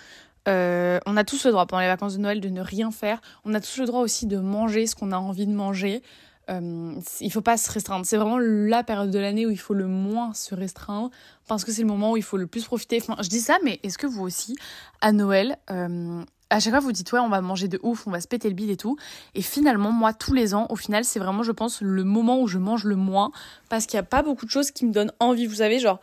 On 0.48 1.18
a 1.18 1.24
tous 1.24 1.46
le 1.46 1.52
droit 1.52 1.68
pendant 1.68 1.82
les 1.82 1.88
vacances 1.88 2.16
de 2.16 2.20
Noël 2.20 2.42
de 2.42 2.50
ne 2.50 2.62
rien 2.62 2.90
faire. 2.90 3.22
On 3.46 3.54
a 3.54 3.60
tous 3.60 3.78
le 3.78 3.86
droit 3.86 4.02
aussi 4.02 4.26
de 4.26 4.38
manger 4.38 4.88
ce 4.88 4.96
qu'on 4.96 5.12
a 5.12 5.18
envie 5.18 5.46
de 5.46 5.54
manger. 5.54 6.02
Euh, 6.50 6.96
il 7.22 7.32
faut 7.32 7.42
pas 7.42 7.58
se 7.58 7.72
restreindre. 7.72 8.06
C'est 8.06 8.18
vraiment 8.18 8.38
la 8.40 8.84
période 8.84 9.12
de 9.12 9.20
l'année 9.20 9.46
où 9.46 9.52
il 9.52 9.60
faut 9.60 9.74
le 9.74 9.88
moins 9.88 10.34
se 10.34 10.54
restreindre 10.56 11.10
parce 11.48 11.64
que 11.64 11.72
c'est 11.72 11.82
le 11.82 11.88
moment 11.88 12.12
où 12.12 12.18
il 12.18 12.24
faut 12.24 12.38
le 12.38 12.48
plus 12.48 12.66
profiter. 12.66 13.00
Enfin, 13.02 13.16
je 13.22 13.30
dis 13.30 13.40
ça, 13.40 13.58
mais 13.64 13.80
est-ce 13.84 13.98
que 13.98 14.08
vous 14.08 14.24
aussi, 14.24 14.56
à 15.02 15.12
Noël, 15.12 15.58
euh, 15.72 16.24
à 16.50 16.60
chaque 16.60 16.74
fois 16.74 16.82
vous 16.82 16.92
dites 16.92 17.12
ouais, 17.14 17.20
on 17.20 17.30
va 17.30 17.42
manger 17.42 17.68
de 17.68 17.80
ouf, 17.82 18.08
on 18.08 18.12
va 18.12 18.20
se 18.20 18.28
péter 18.28 18.50
le 18.50 18.56
bide 18.56 18.70
et 18.70 18.78
tout. 18.78 18.98
Et 19.36 19.42
finalement, 19.42 19.92
moi, 19.92 20.14
tous 20.14 20.34
les 20.34 20.54
ans, 20.54 20.68
au 20.70 20.76
final, 20.76 21.06
c'est 21.06 21.20
vraiment, 21.20 21.44
je 21.44 21.52
pense, 21.52 21.82
le 21.82 22.04
moment 22.04 22.42
où 22.42 22.48
je 22.48 22.58
mange 22.58 22.84
le 22.84 22.96
moins 22.96 23.32
parce 23.70 23.86
qu'il 23.86 23.98
n'y 23.98 24.02
a 24.02 24.08
pas 24.08 24.22
beaucoup 24.22 24.46
de 24.46 24.52
choses 24.52 24.72
qui 24.72 24.86
me 24.86 24.92
donnent 24.92 25.14
envie. 25.20 25.46
Vous 25.46 25.56
savez, 25.56 25.80
genre, 25.80 26.00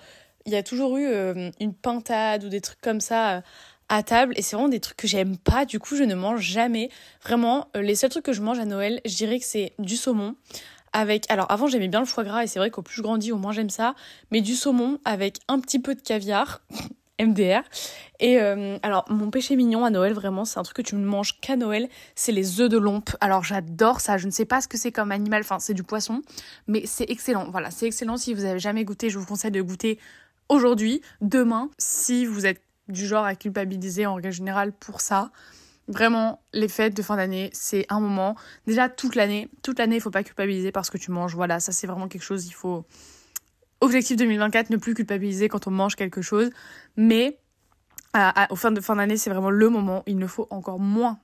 il 0.47 0.52
y 0.52 0.56
a 0.56 0.62
toujours 0.62 0.97
eu 0.97 1.06
euh, 1.06 1.50
une 1.61 1.75
pintade 1.75 2.44
ou 2.44 2.49
des 2.49 2.62
trucs 2.62 2.80
comme 2.80 3.00
ça 3.00 3.42
à 3.90 4.02
table 4.02 4.32
et 4.37 4.42
c'est 4.42 4.56
vraiment 4.56 4.70
des 4.70 4.80
trucs 4.80 4.97
que 4.97 5.09
j'aime 5.09 5.37
pas 5.37 5.66
du 5.66 5.78
coup 5.78 5.97
je 5.97 6.04
ne 6.04 6.14
mange 6.14 6.40
jamais. 6.40 6.88
Vraiment 7.23 7.68
euh, 7.76 7.82
les 7.82 7.97
seuls 7.97 8.09
trucs 8.09 8.25
que 8.25 8.32
je 8.32 8.40
mange 8.40 8.59
à 8.59 8.64
Noël 8.64 9.00
je 9.04 9.14
dirais 9.14 9.38
que 9.38 9.44
c'est 9.44 9.75
du 9.78 9.97
saumon 9.97 10.37
avec 10.92 11.30
alors 11.30 11.50
avant 11.50 11.66
j'aimais 11.66 11.88
bien 11.88 12.00
le 12.00 12.06
foie 12.06 12.25
gras 12.25 12.44
et 12.44 12.47
c'est 12.47 12.59
vrai 12.59 12.70
qu'au 12.70 12.82
plus 12.82 12.94
je 12.94 13.02
grandis 13.02 13.32
au 13.32 13.37
moins 13.37 13.52
j'aime 13.52 13.68
ça 13.68 13.94
mais 14.30 14.40
du 14.40 14.54
saumon 14.54 14.99
avec 15.04 15.38
un 15.49 15.61
petit 15.61 15.80
peu 15.80 15.94
de 15.94 16.00
caviar 16.00 16.62
MDR 17.20 17.62
et 18.20 18.40
euh, 18.40 18.78
alors 18.82 19.04
mon 19.11 19.30
péché 19.30 19.56
mignon 19.56 19.85
à 19.85 19.90
Noël 19.90 20.12
vraiment 20.14 20.44
c'est 20.44 20.59
un 20.59 20.62
truc 20.62 20.76
que 20.76 20.82
tu 20.82 20.94
ne 20.94 21.04
manges 21.04 21.38
qu'à 21.40 21.56
Noël 21.56 21.88
c'est 22.14 22.32
les 22.32 22.61
œufs 22.61 22.70
de 22.70 22.78
lompe. 22.78 23.11
Alors 23.20 23.42
j'adore 23.42 24.00
ça 24.00 24.18
je 24.18 24.26
ne 24.26 24.30
sais 24.30 24.47
pas 24.47 24.61
ce 24.61 24.68
que 24.68 24.78
c'est 24.78 24.92
comme 24.92 25.11
animal 25.11 25.40
enfin 25.40 25.59
c'est 25.59 25.75
du 25.75 25.82
poisson 25.82 26.23
mais 26.68 26.87
c'est 26.87 27.11
excellent. 27.11 27.50
Voilà 27.50 27.70
c'est 27.73 27.87
excellent 27.87 28.16
si 28.16 28.35
vous 28.35 28.44
avez 28.44 28.61
jamais 28.61 28.85
goûté 28.85 29.11
je 29.11 29.18
vous 29.18 29.26
conseille 29.26 29.50
de 29.50 29.61
goûter 29.61 29.99
aujourd'hui 30.49 31.02
demain 31.20 31.70
si 31.78 32.25
vous 32.25 32.47
êtes 32.47 32.62
du 32.92 33.06
genre 33.06 33.25
à 33.25 33.35
culpabiliser 33.35 34.06
en 34.06 34.14
règle 34.14 34.32
générale 34.32 34.73
pour 34.73 35.00
ça. 35.00 35.30
Vraiment, 35.88 36.40
les 36.52 36.68
fêtes 36.68 36.97
de 36.97 37.02
fin 37.02 37.16
d'année, 37.16 37.50
c'est 37.52 37.85
un 37.88 37.99
moment. 37.99 38.37
Déjà, 38.66 38.88
toute 38.88 39.16
l'année, 39.16 39.49
toute 39.62 39.78
l'année, 39.78 39.97
il 39.97 40.00
faut 40.00 40.11
pas 40.11 40.23
culpabiliser 40.23 40.70
parce 40.70 40.88
que 40.88 40.99
tu 40.99 41.11
manges. 41.11 41.35
Voilà, 41.35 41.59
ça 41.59 41.73
c'est 41.73 41.87
vraiment 41.87 42.06
quelque 42.06 42.23
chose, 42.23 42.47
il 42.47 42.52
faut. 42.52 42.85
Objectif 43.80 44.16
2024, 44.16 44.70
ne 44.70 44.76
plus 44.76 44.94
culpabiliser 44.94 45.49
quand 45.49 45.66
on 45.66 45.70
mange 45.70 45.97
quelque 45.97 46.23
chose. 46.23 46.50
Mais 46.97 47.38
au 48.50 48.56
fin 48.56 48.70
de 48.70 48.80
fin 48.80 48.97
d'année, 48.97 49.16
c'est 49.16 49.30
vraiment 49.30 49.50
le 49.50 49.68
moment. 49.68 50.02
Il 50.06 50.18
ne 50.18 50.26
faut 50.26 50.47
encore 50.50 50.78
moins 50.78 51.18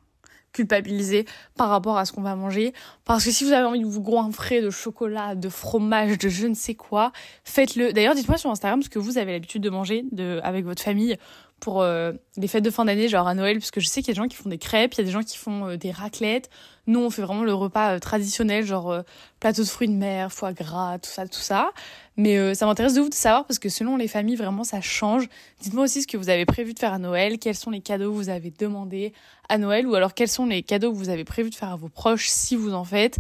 culpabiliser 0.52 1.26
par 1.56 1.68
rapport 1.68 1.98
à 1.98 2.06
ce 2.06 2.12
qu'on 2.12 2.22
va 2.22 2.34
manger. 2.34 2.72
Parce 3.04 3.26
que 3.26 3.30
si 3.30 3.44
vous 3.44 3.52
avez 3.52 3.66
envie 3.66 3.80
de 3.80 3.84
vous 3.84 4.00
goinfrer 4.00 4.62
de 4.62 4.70
chocolat, 4.70 5.34
de 5.34 5.50
fromage, 5.50 6.16
de 6.16 6.30
je 6.30 6.46
ne 6.46 6.54
sais 6.54 6.74
quoi, 6.74 7.12
faites-le. 7.44 7.92
D'ailleurs, 7.92 8.14
dites-moi 8.14 8.38
sur 8.38 8.50
Instagram 8.50 8.82
ce 8.82 8.88
que 8.88 8.98
vous 8.98 9.18
avez 9.18 9.32
l'habitude 9.32 9.62
de 9.62 9.68
manger 9.68 10.06
avec 10.42 10.64
votre 10.64 10.82
famille 10.82 11.18
pour 11.60 11.80
euh, 11.80 12.12
les 12.36 12.48
fêtes 12.48 12.64
de 12.64 12.70
fin 12.70 12.84
d'année, 12.84 13.08
genre 13.08 13.26
à 13.26 13.34
Noël, 13.34 13.58
parce 13.58 13.70
que 13.70 13.80
je 13.80 13.86
sais 13.86 14.02
qu'il 14.02 14.08
y 14.08 14.10
a 14.10 14.14
des 14.14 14.22
gens 14.22 14.28
qui 14.28 14.36
font 14.36 14.48
des 14.48 14.58
crêpes, 14.58 14.94
il 14.94 14.98
y 14.98 15.00
a 15.00 15.04
des 15.04 15.10
gens 15.10 15.22
qui 15.22 15.36
font 15.36 15.66
euh, 15.66 15.76
des 15.76 15.90
raclettes. 15.90 16.50
Nous, 16.86 17.00
on 17.00 17.10
fait 17.10 17.22
vraiment 17.22 17.44
le 17.44 17.54
repas 17.54 17.94
euh, 17.94 17.98
traditionnel, 17.98 18.64
genre 18.64 19.02
plateau 19.40 19.62
de 19.62 19.68
fruits 19.68 19.88
de 19.88 19.94
mer, 19.94 20.30
foie 20.32 20.52
gras, 20.52 20.98
tout 20.98 21.10
ça, 21.10 21.26
tout 21.26 21.40
ça. 21.40 21.70
Mais 22.16 22.54
ça 22.54 22.64
m'intéresse 22.66 22.94
de 22.94 23.00
vous 23.00 23.08
de 23.08 23.14
savoir 23.14 23.44
parce 23.44 23.58
que 23.58 23.68
selon 23.68 23.96
les 23.96 24.08
familles, 24.08 24.36
vraiment, 24.36 24.64
ça 24.64 24.80
change. 24.80 25.28
Dites-moi 25.60 25.84
aussi 25.84 26.02
ce 26.02 26.06
que 26.06 26.16
vous 26.16 26.30
avez 26.30 26.46
prévu 26.46 26.72
de 26.72 26.78
faire 26.78 26.92
à 26.92 26.98
Noël, 26.98 27.38
quels 27.38 27.54
sont 27.54 27.70
les 27.70 27.80
cadeaux 27.80 28.10
que 28.10 28.16
vous 28.16 28.28
avez 28.30 28.50
demandé 28.50 29.12
à 29.48 29.58
Noël, 29.58 29.86
ou 29.86 29.94
alors 29.94 30.14
quels 30.14 30.28
sont 30.28 30.46
les 30.46 30.62
cadeaux 30.62 30.92
que 30.92 30.96
vous 30.96 31.10
avez 31.10 31.24
prévu 31.24 31.50
de 31.50 31.54
faire 31.54 31.70
à 31.70 31.76
vos 31.76 31.88
proches 31.88 32.28
si 32.28 32.56
vous 32.56 32.72
en 32.72 32.84
faites. 32.84 33.18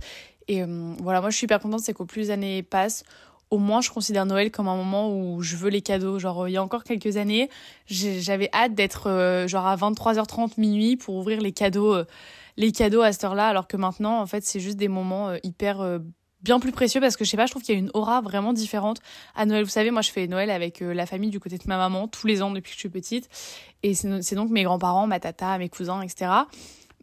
Et 0.48 0.62
voilà, 1.02 1.20
moi 1.20 1.30
je 1.30 1.36
suis 1.36 1.44
hyper 1.44 1.60
contente, 1.60 1.80
c'est 1.80 1.92
qu'au 1.92 2.04
plus 2.04 2.20
les 2.20 2.30
années 2.30 2.62
passent, 2.62 3.04
au 3.50 3.58
moins 3.58 3.80
je 3.80 3.90
considère 3.90 4.26
Noël 4.26 4.50
comme 4.50 4.68
un 4.68 4.76
moment 4.76 5.16
où 5.16 5.42
je 5.42 5.56
veux 5.56 5.70
les 5.70 5.82
cadeaux. 5.82 6.18
Genre 6.18 6.48
il 6.48 6.52
y 6.52 6.56
a 6.56 6.62
encore 6.62 6.84
quelques 6.84 7.16
années, 7.16 7.48
j'avais 7.86 8.48
hâte 8.52 8.74
d'être 8.74 9.08
euh, 9.08 9.46
genre 9.46 9.66
à 9.66 9.76
23h30 9.76 10.52
minuit 10.58 10.96
pour 10.96 11.16
ouvrir 11.16 11.40
les 11.40 11.52
cadeaux 11.52 11.94
euh, 11.94 12.04
les 12.56 12.72
cadeaux 12.72 13.02
à 13.02 13.12
cette 13.12 13.24
heure-là 13.24 13.48
alors 13.48 13.68
que 13.68 13.76
maintenant 13.76 14.20
en 14.20 14.26
fait 14.26 14.44
c'est 14.44 14.60
juste 14.60 14.76
des 14.76 14.88
moments 14.88 15.28
euh, 15.28 15.38
hyper 15.42 16.00
bien 16.42 16.60
plus 16.60 16.72
précieux 16.72 17.00
parce 17.00 17.16
que 17.16 17.24
je 17.24 17.30
sais 17.30 17.36
pas, 17.36 17.46
je 17.46 17.50
trouve 17.50 17.62
qu'il 17.62 17.74
y 17.74 17.76
a 17.76 17.80
une 17.80 17.90
aura 17.92 18.20
vraiment 18.20 18.52
différente 18.52 19.00
à 19.34 19.46
Noël. 19.46 19.64
Vous 19.64 19.70
savez, 19.70 19.90
moi 19.90 20.02
je 20.02 20.10
fais 20.10 20.26
Noël 20.26 20.50
avec 20.50 20.80
la 20.80 21.06
famille 21.06 21.30
du 21.30 21.40
côté 21.40 21.58
de 21.58 21.64
ma 21.66 21.76
maman 21.76 22.08
tous 22.08 22.26
les 22.26 22.42
ans 22.42 22.50
depuis 22.50 22.70
que 22.70 22.76
je 22.76 22.80
suis 22.80 22.88
petite 22.88 23.28
et 23.82 23.94
c'est 23.94 24.34
donc 24.34 24.50
mes 24.50 24.62
grands-parents, 24.62 25.06
ma 25.06 25.20
tata, 25.20 25.58
mes 25.58 25.68
cousins, 25.68 26.02
etc. 26.02 26.30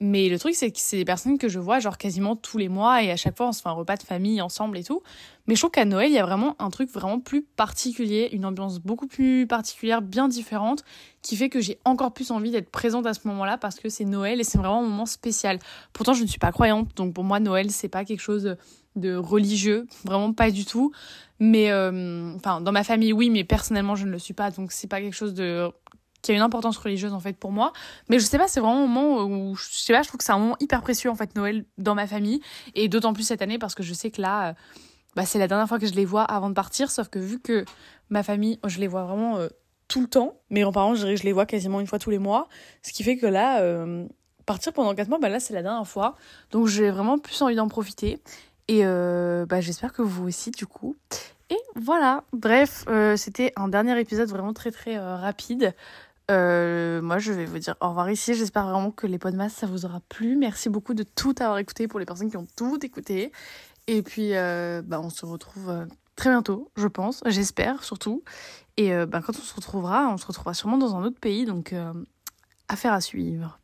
Mais 0.06 0.28
le 0.28 0.38
truc, 0.38 0.54
c'est 0.54 0.70
que 0.70 0.80
c'est 0.80 0.98
des 0.98 1.06
personnes 1.06 1.38
que 1.38 1.48
je 1.48 1.60
vois 1.60 1.80
genre 1.80 1.98
quasiment 1.98 2.36
tous 2.36 2.58
les 2.58 2.68
mois 2.68 3.02
et 3.02 3.10
à 3.10 3.16
chaque 3.16 3.38
fois 3.38 3.48
on 3.48 3.52
se 3.54 3.62
fait 3.62 3.70
un 3.70 3.72
repas 3.72 3.96
de 3.96 4.04
famille 4.04 4.42
ensemble 4.42 4.78
et 4.78 4.84
tout. 4.84 5.02
Mais 5.48 5.56
je 5.56 5.62
trouve 5.62 5.72
qu'à 5.72 5.86
Noël, 5.86 6.10
il 6.10 6.14
y 6.14 6.20
a 6.20 6.26
vraiment 6.26 6.58
un 6.60 6.70
truc 6.72 6.90
vraiment 6.90 7.22
plus 7.22 7.42
particulier, 7.42 8.28
une 8.34 8.44
ambiance 8.44 8.80
beaucoup 8.80 9.08
plus 9.08 9.48
particulière, 9.48 10.02
bien 10.02 10.28
différente, 10.28 10.84
qui 11.22 11.38
fait 11.38 11.48
que 11.48 11.62
j'ai 11.62 11.80
encore 11.86 12.14
plus 12.14 12.32
envie 12.32 12.52
d'être 12.52 12.70
présente 12.70 13.06
à 13.06 13.14
ce 13.14 13.26
moment-là 13.30 13.58
parce 13.58 13.80
que 13.80 13.88
c'est 13.88 14.04
Noël 14.04 14.42
et 14.42 14.44
c'est 14.44 14.58
vraiment 14.58 14.80
un 14.80 14.88
moment 14.90 15.06
spécial. 15.06 15.58
Pourtant, 15.94 16.14
je 16.14 16.24
ne 16.24 16.28
suis 16.28 16.38
pas 16.38 16.52
croyante, 16.52 16.90
donc 16.98 17.14
pour 17.14 17.24
moi, 17.24 17.40
Noël, 17.40 17.72
c'est 17.72 17.88
pas 17.88 18.04
quelque 18.04 18.20
chose 18.20 18.58
de 18.98 19.16
religieux, 19.16 19.88
vraiment 20.04 20.34
pas 20.34 20.52
du 20.52 20.66
tout. 20.66 20.92
Mais 21.40 21.72
euh, 21.72 22.36
enfin, 22.36 22.60
dans 22.60 22.74
ma 22.74 22.84
famille, 22.84 23.14
oui, 23.14 23.30
mais 23.30 23.46
personnellement, 23.46 23.96
je 23.96 24.06
ne 24.06 24.12
le 24.12 24.20
suis 24.20 24.34
pas, 24.34 24.52
donc 24.52 24.74
c'est 24.74 24.88
pas 24.88 25.00
quelque 25.00 25.16
chose 25.16 25.34
de 25.34 25.72
qui 26.24 26.32
a 26.32 26.34
une 26.34 26.42
importance 26.42 26.78
religieuse 26.78 27.14
en 27.14 27.20
fait 27.20 27.38
pour 27.38 27.52
moi. 27.52 27.74
Mais 28.10 28.18
je 28.18 28.26
sais 28.26 28.40
pas, 28.40 28.48
c'est 28.48 28.60
vraiment 28.60 28.84
un 28.84 28.88
moment 28.88 29.24
où 29.26 29.56
je 29.56 29.66
sais 29.70 29.94
pas, 29.94 30.02
je 30.02 30.08
trouve 30.08 30.18
que 30.18 30.24
c'est 30.24 30.32
un 30.32 30.40
moment 30.40 30.56
hyper 30.60 30.82
précieux 30.82 31.12
en 31.12 31.16
fait 31.16 31.36
Noël 31.36 31.66
dans 31.78 31.94
ma 31.94 32.08
famille 32.08 32.42
et 32.74 32.88
d'autant 32.88 33.14
plus 33.14 33.24
cette 33.24 33.44
année 33.44 33.60
parce 33.60 33.76
que 33.76 33.84
je 33.84 33.94
sais 33.94 34.10
que 34.10 34.22
là, 34.22 34.50
euh, 34.50 34.54
bah, 35.16 35.26
c'est 35.26 35.38
la 35.38 35.48
dernière 35.48 35.68
fois 35.68 35.78
que 35.78 35.86
je 35.86 35.94
les 35.94 36.06
vois 36.06 36.24
avant 36.24 36.50
de 36.50 36.56
partir. 36.56 36.90
Sauf 36.90 37.10
que 37.10 37.20
vu 37.20 37.40
que 37.40 37.66
ma 38.10 38.24
famille, 38.24 38.60
je 38.66 38.80
les 38.80 38.88
vois 38.88 39.04
vraiment 39.04 39.38
euh, 39.38 39.50
tout 39.90 40.02
le 40.02 40.08
temps. 40.08 40.40
Mes 40.50 40.62
grands-parents, 40.62 40.96
je, 40.96 41.16
je, 41.16 41.24
les 41.24 41.34
vois 41.34 41.46
quasiment 41.46 41.82
une 41.82 41.88
fois 41.88 42.00
tous 42.00 42.10
les 42.10 42.20
mois, 42.20 42.48
ce 42.82 42.94
qui 42.94 43.04
fait 43.04 43.18
que 43.18 43.28
là, 43.28 43.60
euh, 43.62 44.08
partir 44.46 44.72
pendant 44.72 44.96
quatre 44.96 45.10
mois, 45.10 45.20
bah 45.20 45.30
là 45.30 45.42
c'est 45.42 45.54
la 45.54 45.62
dernière 45.62 45.88
fois. 45.88 46.16
Donc 46.52 46.68
j'ai 46.68 46.90
vraiment 46.90 47.20
plus 47.20 47.42
envie 47.42 47.56
d'en 47.56 47.68
profiter 47.68 48.22
et 48.70 48.84
bah, 48.84 49.60
j'espère 49.60 49.92
que 49.92 50.02
vous 50.02 50.28
aussi 50.28 50.52
du 50.52 50.66
coup. 50.66 50.96
Et 51.50 51.60
voilà, 51.76 52.24
bref, 52.32 52.86
c'était 53.18 53.52
un 53.58 53.68
dernier 53.68 54.00
épisode 54.00 54.30
vraiment 54.30 54.54
très 54.54 54.72
très 54.72 54.98
rapide. 54.98 55.76
Euh, 56.32 57.02
moi, 57.02 57.20
je 57.20 57.32
vais 57.32 57.46
vous 57.46 57.60
dire 57.60 57.76
au 57.82 57.90
revoir 57.90 58.10
ici. 58.10 58.34
J'espère 58.34 58.64
vraiment 58.64 58.92
que 58.92 59.08
les 59.08 59.20
podcasts, 59.20 59.58
ça 59.58 59.68
vous 59.68 59.86
aura 59.86 60.00
plu. 60.10 60.36
Merci 60.36 60.70
beaucoup 60.70 60.94
de 60.94 61.04
tout 61.04 61.36
avoir 61.40 61.58
écouté 61.58 61.88
pour 61.88 62.00
les 62.00 62.06
personnes 62.06 62.30
qui 62.30 62.38
ont 62.38 62.48
tout 62.56 62.84
écouté. 62.86 63.32
Et 63.88 64.02
puis, 64.02 64.36
euh, 64.36 64.82
bah, 64.84 65.02
on 65.02 65.10
se 65.10 65.26
retrouve 65.26 65.70
euh, 65.70 65.86
très 66.16 66.30
bientôt, 66.30 66.72
je 66.78 66.88
pense. 66.88 67.22
J'espère 67.26 67.84
surtout. 67.84 68.24
Et 68.78 68.92
bah, 69.06 69.22
quand 69.24 69.38
on 69.38 69.42
se 69.42 69.54
retrouvera, 69.54 70.10
on 70.10 70.18
se 70.18 70.26
retrouvera 70.26 70.56
sûrement 70.56 70.80
dans 70.80 70.96
un 70.96 71.04
autre 71.04 71.20
pays. 71.20 71.46
Donc, 71.46 71.76
affaire 72.68 72.94
à 72.94 73.02
suivre. 73.02 73.60